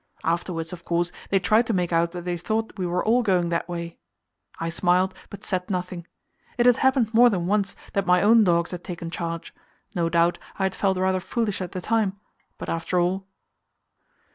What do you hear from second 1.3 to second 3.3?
tried to make out that they thought we were all